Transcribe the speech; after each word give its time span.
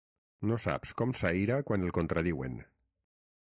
No 0.51 0.57
saps 0.63 0.93
com 1.01 1.13
s'aïra 1.19 1.59
quan 1.69 1.87
el 1.89 1.95
contradiuen. 2.01 2.61